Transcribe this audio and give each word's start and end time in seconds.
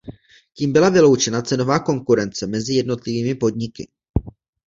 Tím 0.53 0.73
byla 0.73 0.89
vyloučena 0.89 1.41
cenová 1.41 1.79
konkurence 1.79 2.47
mezi 2.47 2.73
jednotlivými 2.73 3.35
podniky. 3.35 3.87